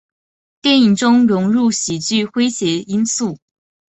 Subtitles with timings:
[0.61, 3.37] 电影中融入喜剧诙谐因素。